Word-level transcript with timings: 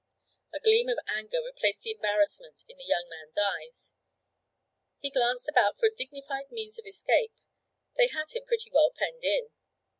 A 0.51 0.59
gleam 0.59 0.89
of 0.89 0.97
anger 1.05 1.43
replaced 1.45 1.83
the 1.83 1.91
embarrassment 1.91 2.63
in 2.67 2.75
the 2.79 2.83
young 2.83 3.07
man's 3.07 3.37
eyes. 3.37 3.93
He 4.97 5.11
glanced 5.11 5.47
about 5.47 5.77
for 5.77 5.85
a 5.85 5.93
dignified 5.95 6.49
means 6.49 6.79
of 6.79 6.87
escape; 6.87 7.35
they 7.97 8.07
had 8.07 8.31
him 8.31 8.45
pretty 8.47 8.71
well 8.73 8.91
penned 8.97 9.23
in. 9.23 9.51